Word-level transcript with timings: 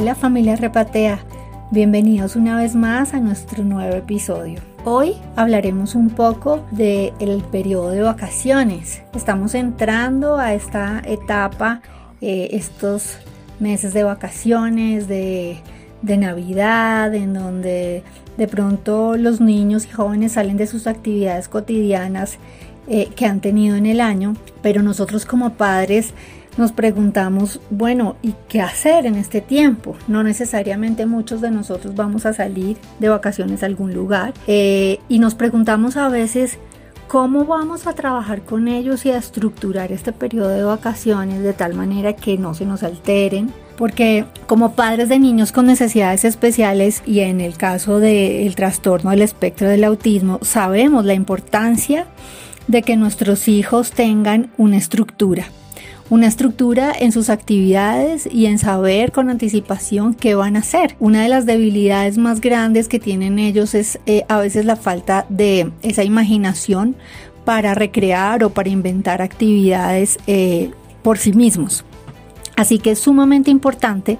Hola 0.00 0.14
familia 0.14 0.54
Repatea, 0.54 1.18
bienvenidos 1.72 2.36
una 2.36 2.56
vez 2.56 2.76
más 2.76 3.14
a 3.14 3.18
nuestro 3.18 3.64
nuevo 3.64 3.96
episodio. 3.96 4.60
Hoy 4.84 5.14
hablaremos 5.34 5.96
un 5.96 6.10
poco 6.10 6.64
del 6.70 7.12
el 7.18 7.42
periodo 7.42 7.90
de 7.90 8.02
vacaciones. 8.02 9.02
Estamos 9.12 9.56
entrando 9.56 10.36
a 10.36 10.54
esta 10.54 11.02
etapa, 11.04 11.82
eh, 12.20 12.50
estos 12.52 13.18
meses 13.58 13.92
de 13.92 14.04
vacaciones, 14.04 15.08
de, 15.08 15.58
Navidad, 16.00 17.12
en 17.12 17.34
donde 17.34 18.04
de 18.36 18.46
pronto 18.46 19.16
los 19.16 19.40
niños 19.40 19.84
y 19.86 19.88
jóvenes 19.88 20.34
salen 20.34 20.56
de 20.58 20.68
sus 20.68 20.86
actividades 20.86 21.48
cotidianas 21.48 22.38
eh, 22.86 23.08
que 23.16 23.26
han 23.26 23.40
tenido 23.40 23.74
en 23.74 23.86
el 23.86 24.00
año, 24.00 24.36
pero 24.62 24.80
nosotros 24.84 25.26
como 25.26 25.54
padres 25.54 26.14
nos 26.58 26.72
preguntamos, 26.72 27.60
bueno, 27.70 28.16
¿y 28.20 28.34
qué 28.48 28.60
hacer 28.60 29.06
en 29.06 29.14
este 29.14 29.40
tiempo? 29.40 29.96
No 30.08 30.22
necesariamente 30.22 31.06
muchos 31.06 31.40
de 31.40 31.50
nosotros 31.50 31.94
vamos 31.94 32.26
a 32.26 32.32
salir 32.32 32.76
de 32.98 33.08
vacaciones 33.08 33.62
a 33.62 33.66
algún 33.66 33.94
lugar 33.94 34.34
eh, 34.46 34.98
y 35.08 35.20
nos 35.20 35.34
preguntamos 35.34 35.96
a 35.96 36.08
veces, 36.08 36.58
¿Cómo 37.08 37.46
vamos 37.46 37.86
a 37.86 37.94
trabajar 37.94 38.42
con 38.42 38.68
ellos 38.68 39.06
y 39.06 39.10
a 39.10 39.16
estructurar 39.16 39.92
este 39.92 40.12
periodo 40.12 40.50
de 40.50 40.62
vacaciones 40.62 41.42
de 41.42 41.54
tal 41.54 41.72
manera 41.72 42.12
que 42.12 42.36
no 42.36 42.52
se 42.52 42.66
nos 42.66 42.82
alteren? 42.82 43.50
Porque 43.78 44.26
como 44.46 44.74
padres 44.74 45.08
de 45.08 45.18
niños 45.18 45.50
con 45.50 45.64
necesidades 45.64 46.26
especiales 46.26 47.02
y 47.06 47.20
en 47.20 47.40
el 47.40 47.56
caso 47.56 47.98
del 47.98 48.54
trastorno 48.56 49.08
del 49.08 49.22
espectro 49.22 49.68
del 49.68 49.84
autismo, 49.84 50.38
sabemos 50.42 51.06
la 51.06 51.14
importancia 51.14 52.06
de 52.66 52.82
que 52.82 52.98
nuestros 52.98 53.48
hijos 53.48 53.92
tengan 53.92 54.50
una 54.58 54.76
estructura 54.76 55.46
una 56.10 56.26
estructura 56.26 56.92
en 56.98 57.12
sus 57.12 57.28
actividades 57.28 58.28
y 58.30 58.46
en 58.46 58.58
saber 58.58 59.12
con 59.12 59.28
anticipación 59.28 60.14
qué 60.14 60.34
van 60.34 60.56
a 60.56 60.60
hacer. 60.60 60.96
Una 61.00 61.22
de 61.22 61.28
las 61.28 61.46
debilidades 61.46 62.18
más 62.18 62.40
grandes 62.40 62.88
que 62.88 62.98
tienen 62.98 63.38
ellos 63.38 63.74
es 63.74 63.98
eh, 64.06 64.24
a 64.28 64.38
veces 64.38 64.64
la 64.64 64.76
falta 64.76 65.26
de 65.28 65.70
esa 65.82 66.04
imaginación 66.04 66.96
para 67.44 67.74
recrear 67.74 68.44
o 68.44 68.50
para 68.50 68.68
inventar 68.68 69.22
actividades 69.22 70.18
eh, 70.26 70.70
por 71.02 71.18
sí 71.18 71.32
mismos. 71.32 71.84
Así 72.56 72.78
que 72.78 72.92
es 72.92 72.98
sumamente 72.98 73.50
importante 73.50 74.18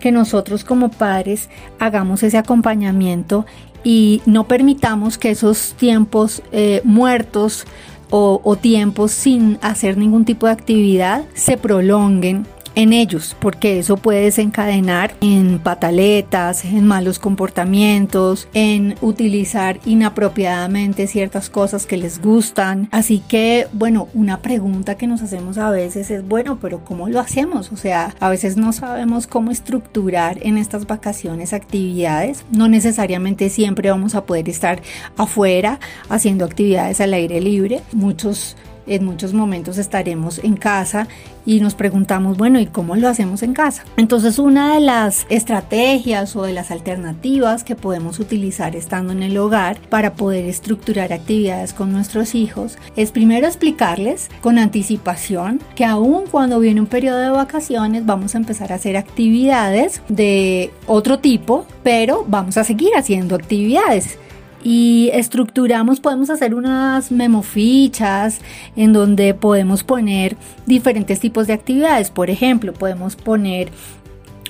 que 0.00 0.12
nosotros 0.12 0.64
como 0.64 0.90
padres 0.90 1.48
hagamos 1.78 2.22
ese 2.22 2.38
acompañamiento 2.38 3.46
y 3.84 4.22
no 4.26 4.46
permitamos 4.46 5.18
que 5.18 5.30
esos 5.30 5.74
tiempos 5.78 6.42
eh, 6.52 6.80
muertos 6.84 7.64
o, 8.10 8.56
tiempos 8.56 9.12
sin 9.12 9.58
hacer 9.62 9.96
ningún 9.96 10.24
tipo 10.24 10.46
de 10.46 10.52
actividad 10.52 11.24
se 11.34 11.56
prolonguen 11.56 12.46
en 12.78 12.92
ellos, 12.92 13.36
porque 13.40 13.80
eso 13.80 13.96
puede 13.96 14.22
desencadenar 14.22 15.12
en 15.20 15.58
pataletas, 15.58 16.64
en 16.64 16.86
malos 16.86 17.18
comportamientos, 17.18 18.46
en 18.54 18.94
utilizar 19.00 19.80
inapropiadamente 19.84 21.08
ciertas 21.08 21.50
cosas 21.50 21.86
que 21.86 21.96
les 21.96 22.22
gustan. 22.22 22.88
Así 22.92 23.18
que, 23.18 23.66
bueno, 23.72 24.06
una 24.14 24.42
pregunta 24.42 24.96
que 24.96 25.08
nos 25.08 25.22
hacemos 25.22 25.58
a 25.58 25.70
veces 25.70 26.12
es, 26.12 26.26
bueno, 26.28 26.60
pero 26.60 26.84
¿cómo 26.84 27.08
lo 27.08 27.18
hacemos? 27.18 27.72
O 27.72 27.76
sea, 27.76 28.14
a 28.20 28.28
veces 28.28 28.56
no 28.56 28.72
sabemos 28.72 29.26
cómo 29.26 29.50
estructurar 29.50 30.38
en 30.42 30.56
estas 30.56 30.86
vacaciones 30.86 31.52
actividades. 31.52 32.44
No 32.52 32.68
necesariamente 32.68 33.50
siempre 33.50 33.90
vamos 33.90 34.14
a 34.14 34.24
poder 34.24 34.48
estar 34.48 34.82
afuera 35.16 35.80
haciendo 36.08 36.44
actividades 36.44 37.00
al 37.00 37.12
aire 37.12 37.40
libre. 37.40 37.82
Muchos 37.90 38.56
en 38.88 39.04
muchos 39.04 39.32
momentos 39.32 39.78
estaremos 39.78 40.38
en 40.42 40.56
casa 40.56 41.08
y 41.46 41.60
nos 41.60 41.74
preguntamos, 41.74 42.36
bueno, 42.36 42.60
¿y 42.60 42.66
cómo 42.66 42.94
lo 42.96 43.08
hacemos 43.08 43.42
en 43.42 43.54
casa? 43.54 43.84
Entonces 43.96 44.38
una 44.38 44.74
de 44.74 44.80
las 44.80 45.26
estrategias 45.30 46.36
o 46.36 46.42
de 46.42 46.52
las 46.52 46.70
alternativas 46.70 47.64
que 47.64 47.74
podemos 47.74 48.18
utilizar 48.18 48.76
estando 48.76 49.12
en 49.12 49.22
el 49.22 49.38
hogar 49.38 49.78
para 49.88 50.14
poder 50.14 50.44
estructurar 50.44 51.12
actividades 51.12 51.72
con 51.72 51.90
nuestros 51.90 52.34
hijos 52.34 52.76
es 52.96 53.12
primero 53.12 53.46
explicarles 53.46 54.28
con 54.42 54.58
anticipación 54.58 55.60
que 55.74 55.84
aun 55.84 56.24
cuando 56.30 56.60
viene 56.60 56.80
un 56.80 56.86
periodo 56.86 57.18
de 57.18 57.30
vacaciones 57.30 58.04
vamos 58.04 58.34
a 58.34 58.38
empezar 58.38 58.72
a 58.72 58.76
hacer 58.76 58.96
actividades 58.96 60.02
de 60.08 60.70
otro 60.86 61.18
tipo, 61.18 61.66
pero 61.82 62.24
vamos 62.28 62.56
a 62.56 62.64
seguir 62.64 62.90
haciendo 62.94 63.34
actividades 63.34 64.18
y 64.62 65.10
estructuramos, 65.12 66.00
podemos 66.00 66.30
hacer 66.30 66.54
unas 66.54 67.12
memofichas 67.12 68.40
en 68.76 68.92
donde 68.92 69.34
podemos 69.34 69.84
poner 69.84 70.36
diferentes 70.66 71.20
tipos 71.20 71.46
de 71.46 71.52
actividades. 71.52 72.10
Por 72.10 72.30
ejemplo, 72.30 72.72
podemos 72.72 73.16
poner 73.16 73.70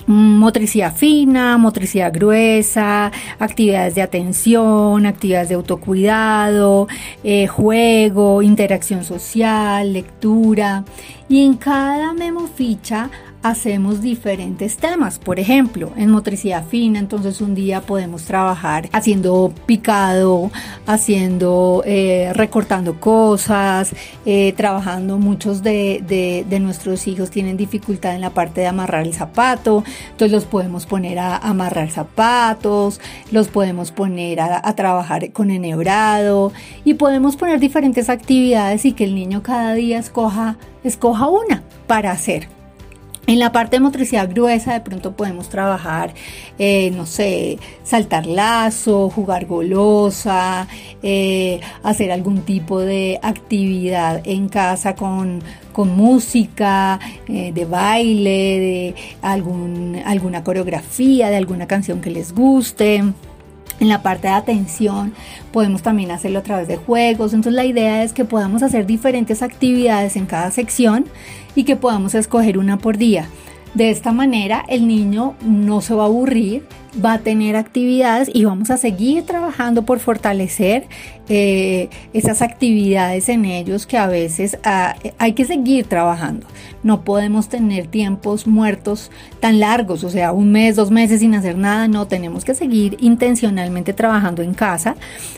motricidad 0.07 0.95
fina, 0.95 1.57
motricidad 1.59 2.11
gruesa, 2.11 3.11
actividades 3.37 3.93
de 3.93 4.01
atención, 4.01 5.05
actividades 5.05 5.49
de 5.49 5.55
autocuidado, 5.55 6.87
eh, 7.23 7.45
juego, 7.45 8.41
interacción 8.41 9.03
social, 9.03 9.93
lectura. 9.93 10.83
Y 11.27 11.45
en 11.45 11.55
cada 11.55 12.13
memoficha 12.13 13.11
hacemos 13.41 14.01
diferentes 14.01 14.77
temas. 14.77 15.19
Por 15.19 15.39
ejemplo, 15.39 15.91
en 15.95 16.11
motricidad 16.11 16.65
fina, 16.65 16.99
entonces 16.99 17.41
un 17.41 17.55
día 17.55 17.81
podemos 17.81 18.23
trabajar 18.23 18.89
haciendo 18.91 19.53
picado, 19.65 20.51
haciendo, 20.85 21.83
eh, 21.85 22.31
recortando 22.33 22.99
cosas, 22.99 23.93
eh, 24.25 24.53
trabajando. 24.53 25.17
Muchos 25.17 25.63
de, 25.63 26.45
nuestros 26.59 27.07
hijos 27.07 27.31
tienen 27.31 27.55
dificultad 27.55 28.15
en 28.15 28.21
la 28.21 28.31
parte 28.31 28.61
de 28.61 28.67
amarrar 28.67 29.05
el 29.05 29.13
zapato, 29.13 29.83
entonces 30.11 30.31
los 30.31 30.45
podemos 30.45 30.85
poner 30.85 31.17
a 31.19 31.37
amarrar 31.37 31.89
zapatos, 31.89 32.99
los 33.31 33.47
podemos 33.47 33.91
poner 33.91 34.41
a, 34.41 34.61
a 34.61 34.75
trabajar 34.75 35.31
con 35.31 35.51
enhebrado 35.51 36.51
y 36.83 36.95
podemos 36.95 37.37
poner 37.37 37.59
diferentes 37.59 38.09
actividades 38.09 38.85
y 38.85 38.91
que 38.91 39.05
el 39.05 39.15
niño 39.15 39.41
cada 39.41 39.73
día 39.73 39.99
escoja, 39.99 40.57
escoja 40.83 41.29
una 41.29 41.63
para 41.87 42.11
hacer. 42.11 42.58
En 43.29 43.37
la 43.37 43.51
parte 43.51 43.75
de 43.75 43.81
motricidad 43.81 44.27
gruesa 44.27 44.73
de 44.73 44.81
pronto 44.81 45.11
podemos 45.11 45.49
trabajar, 45.49 46.15
eh, 46.57 46.89
no 46.89 47.05
sé, 47.05 47.59
saltar 47.83 48.25
lazo, 48.25 49.07
jugar 49.11 49.45
golosa, 49.45 50.67
eh, 51.03 51.59
hacer 51.83 52.11
algún 52.11 52.41
tipo 52.41 52.79
de 52.79 53.19
actividad 53.21 54.23
en 54.25 54.49
casa 54.49 54.95
con, 54.95 55.43
música, 55.77 56.99
eh, 57.27 57.51
de 57.53 57.65
baile, 57.65 58.59
de 58.59 58.95
algún, 59.21 60.01
alguna 60.03 60.43
coreografía, 60.43 61.29
de 61.29 61.37
alguna 61.37 61.67
canción 61.67 62.01
que 62.01 62.09
les 62.09 62.33
guste. 62.33 63.03
En 63.79 63.87
la 63.87 64.01
parte 64.01 64.27
de 64.27 64.33
atención 64.33 65.13
podemos 65.51 65.81
también 65.81 66.11
hacerlo 66.11 66.39
a 66.39 66.43
través 66.43 66.67
de 66.67 66.77
juegos. 66.77 67.33
Entonces 67.33 67.53
la 67.53 67.65
idea 67.65 68.03
es 68.03 68.13
que 68.13 68.25
podamos 68.25 68.61
hacer 68.63 68.85
diferentes 68.85 69.41
actividades 69.41 70.15
en 70.15 70.25
cada 70.25 70.51
sección 70.51 71.05
y 71.55 71.63
que 71.63 71.75
podamos 71.75 72.15
escoger 72.15 72.57
una 72.57 72.77
por 72.77 72.97
día. 72.97 73.27
De 73.73 73.91
esta 73.91 74.11
manera 74.11 74.65
el 74.67 74.87
niño 74.87 75.35
no 75.41 75.81
se 75.81 75.93
va 75.93 76.03
a 76.03 76.07
aburrir, 76.07 76.65
va 77.03 77.13
a 77.13 77.19
tener 77.19 77.55
actividades 77.55 78.29
y 78.33 78.45
vamos 78.45 78.69
a 78.69 78.77
seguir 78.77 79.25
trabajando 79.25 79.83
por 79.83 79.99
fortalecer 79.99 80.87
eh, 81.31 81.89
esas 82.13 82.41
actividades 82.41 83.29
en 83.29 83.45
ellos 83.45 83.85
que 83.85 83.97
a 83.97 84.07
veces 84.07 84.57
ah, 84.63 84.95
hay 85.19 85.33
que 85.33 85.45
seguir 85.45 85.85
trabajando. 85.85 86.47
No 86.81 87.03
podemos 87.03 87.49
tener 87.49 87.87
tiempos 87.87 88.47
muertos 88.47 89.11
tan 89.39 89.59
largos, 89.59 90.03
o 90.03 90.09
sea, 90.09 90.31
un 90.31 90.51
mes, 90.51 90.75
dos 90.75 90.89
meses 90.89 91.19
sin 91.19 91.35
hacer 91.35 91.57
nada, 91.57 91.87
no, 91.87 92.07
tenemos 92.07 92.45
que 92.45 92.55
seguir 92.55 92.97
intencionalmente 92.99 93.93
trabajando 93.93 94.41
en 94.41 94.53
casa. 94.53 94.95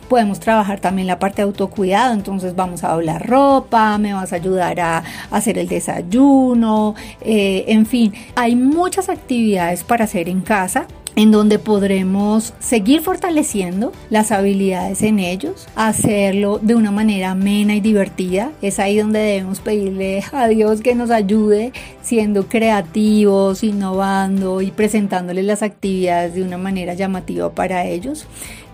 Podemos 0.07 0.40
trabajar 0.40 0.79
también 0.79 1.07
la 1.07 1.19
parte 1.19 1.38
de 1.38 1.44
autocuidado, 1.44 2.13
entonces 2.13 2.56
vamos 2.56 2.84
a 2.84 2.94
doblar 2.94 3.28
ropa, 3.28 3.97
me 3.97 4.13
vas 4.13 4.31
a 4.31 4.38
ayudar 4.38 4.79
a, 4.79 5.03
hacer 5.31 5.57
el 5.57 5.67
desayuno, 5.67 6.96
eh, 7.22 7.66
en 7.67 7.85
fin, 7.85 8.14
hay 8.35 8.55
muchas 8.55 9.09
actividades 9.09 9.84
para 9.84 10.05
hacer 10.05 10.29
en 10.29 10.41
casa 10.41 10.87
en 11.16 11.31
donde 11.31 11.59
podremos 11.59 12.53
seguir 12.59 13.02
fortaleciendo 13.02 13.91
las 14.09 14.31
habilidades 14.31 15.02
en 15.03 15.19
ellos, 15.19 15.67
hacerlo 15.75 16.59
de 16.59 16.75
una 16.75 16.91
manera 16.91 17.31
amena 17.31 17.75
y 17.75 17.81
divertida. 17.81 18.52
Es 18.61 18.79
ahí 18.79 18.97
donde 18.97 19.19
debemos 19.19 19.59
pedirle 19.59 20.23
a 20.31 20.47
Dios 20.47 20.81
que 20.81 20.96
nos 20.96 21.11
ayude 21.11 21.73
siendo 22.02 22.47
creativos, 22.47 23.63
innovando 23.63 24.61
y 24.61 24.72
presentándoles 24.72 25.46
las 25.46 25.63
actividades 25.63 26.34
de 26.34 26.43
una 26.43 26.58
manera 26.58 26.93
llamativa 26.93 27.52
para 27.52 27.85
ellos 27.85 28.25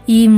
y, 0.05 0.29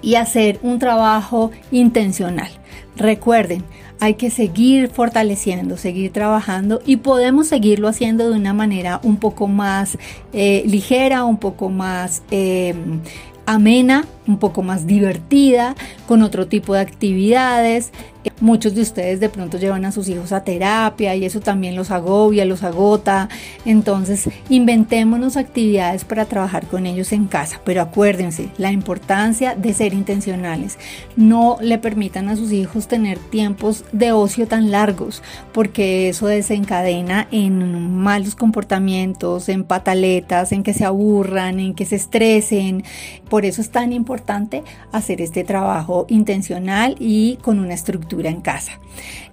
y 0.00 0.14
hacer 0.16 0.58
un 0.62 0.78
trabajo 0.78 1.50
intencional. 1.70 2.50
Recuerden, 2.96 3.64
hay 4.00 4.14
que 4.14 4.30
seguir 4.30 4.88
fortaleciendo, 4.88 5.76
seguir 5.76 6.12
trabajando 6.12 6.80
y 6.86 6.96
podemos 6.98 7.48
seguirlo 7.48 7.88
haciendo 7.88 8.30
de 8.30 8.36
una 8.36 8.52
manera 8.52 9.00
un 9.02 9.16
poco 9.16 9.48
más 9.48 9.98
eh, 10.32 10.62
ligera, 10.66 11.24
un 11.24 11.38
poco 11.38 11.70
más 11.70 12.22
em, 12.30 13.00
amena, 13.46 14.04
un 14.26 14.38
poco 14.38 14.62
más 14.62 14.86
divertida, 14.86 15.74
con 16.06 16.22
otro 16.22 16.46
tipo 16.46 16.74
de 16.74 16.80
actividades. 16.80 17.92
Muchos 18.40 18.74
de 18.74 18.82
ustedes 18.82 19.20
de 19.20 19.28
pronto 19.28 19.58
llevan 19.58 19.84
a 19.84 19.92
sus 19.92 20.08
hijos 20.08 20.32
a 20.32 20.44
terapia 20.44 21.14
y 21.14 21.24
eso 21.24 21.40
también 21.40 21.76
los 21.76 21.90
agobia, 21.90 22.44
los 22.44 22.62
agota. 22.62 23.28
Entonces, 23.64 24.28
inventémonos 24.48 25.36
actividades 25.36 26.04
para 26.04 26.24
trabajar 26.24 26.66
con 26.66 26.86
ellos 26.86 27.12
en 27.12 27.26
casa. 27.26 27.60
Pero 27.64 27.82
acuérdense, 27.82 28.48
la 28.56 28.72
importancia 28.72 29.54
de 29.54 29.74
ser 29.74 29.94
intencionales. 29.94 30.78
No 31.16 31.58
le 31.60 31.78
permitan 31.78 32.28
a 32.28 32.36
sus 32.36 32.52
hijos 32.52 32.88
tener 32.88 33.18
tiempos 33.18 33.84
de 33.92 34.12
ocio 34.12 34.46
tan 34.46 34.70
largos, 34.70 35.22
porque 35.52 36.08
eso 36.08 36.26
desencadena 36.26 37.28
en 37.30 37.96
malos 37.96 38.34
comportamientos, 38.34 39.48
en 39.48 39.64
pataletas, 39.64 40.52
en 40.52 40.62
que 40.62 40.74
se 40.74 40.84
aburran, 40.84 41.60
en 41.60 41.74
que 41.74 41.84
se 41.84 41.96
estresen. 41.96 42.84
Por 43.28 43.44
eso 43.44 43.60
es 43.60 43.70
tan 43.70 43.92
importante 43.92 44.62
hacer 44.92 45.20
este 45.20 45.44
trabajo 45.44 46.06
intencional 46.08 46.96
y 46.98 47.38
con 47.42 47.58
una 47.58 47.74
estructura 47.74 48.13
en 48.22 48.40
casa. 48.40 48.80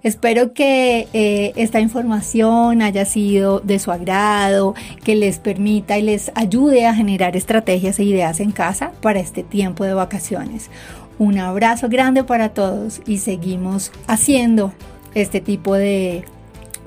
Espero 0.04 0.54
que 0.54 1.08
eh, 1.14 1.54
esta 1.56 1.80
información 1.80 2.82
haya 2.82 3.06
sido 3.06 3.60
de 3.60 3.78
su 3.80 3.92
agrado, 3.92 4.74
que 5.04 5.16
les 5.16 5.40
permita 5.40 5.98
y 5.98 6.02
les 6.02 6.32
ayude 6.36 6.88
a 6.88 6.96
generar 6.96 7.36
estrategias 7.36 8.00
e 8.00 8.04
ideas 8.04 8.40
en 8.40 8.52
casa 8.52 8.92
para 9.02 9.20
este 9.20 9.44
tiempo 9.44 9.84
de 9.84 9.94
vacaciones. 9.94 10.70
Un 11.20 11.38
abrazo 11.38 11.88
grande 11.88 12.24
para 12.24 12.50
todos 12.50 13.02
y 13.06 13.20
seguimos 13.20 13.92
haciendo 14.08 14.74
este 15.14 15.40
tipo 15.40 15.76
de 15.76 16.26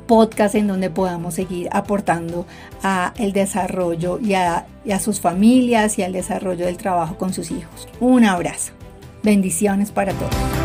podcast 0.09 0.55
en 0.55 0.67
donde 0.67 0.91
podamos 0.91 1.35
seguir 1.35 1.69
aportando 1.73 2.47
a 2.83 3.15
el 3.17 3.33
desarrollo 3.33 4.19
y 4.21 4.35
a, 4.35 4.67
y 4.85 4.93
a 4.93 4.99
sus 4.99 5.21
familias 5.21 5.99
y 5.99 6.03
al 6.03 6.13
desarrollo 6.13 6.67
del 6.67 6.77
trabajo 6.77 7.17
con 7.17 7.33
sus 7.33 7.51
hijos. 7.51 7.89
Un 8.01 8.25
abrazo. 8.25 8.73
Bendiciones 9.23 9.91
para 9.91 10.13
todos. 10.13 10.64